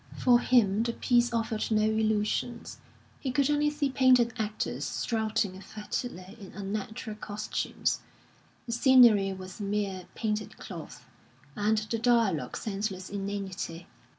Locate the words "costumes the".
7.17-8.71